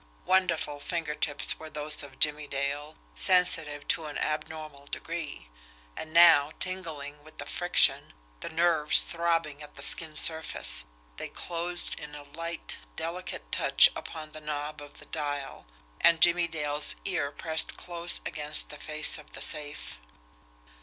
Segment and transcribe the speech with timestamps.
[0.25, 5.49] Wonderful finger tips were those of Jimmie Dale, sensitive to an abnormal degree;
[5.95, 10.85] and now, tingling with the friction, the nerves throbbing at the skin surface,
[11.17, 15.67] they closed in a light, delicate touch upon the knob of the dial
[15.99, 19.99] and Jimmie Dale's ear pressed close against the face of the safe.